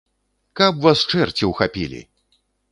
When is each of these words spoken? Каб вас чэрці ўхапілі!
Каб 0.59 0.79
вас 0.85 1.05
чэрці 1.13 1.43
ўхапілі! 1.53 2.03